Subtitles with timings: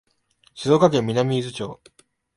[0.55, 1.79] 静岡県南伊豆町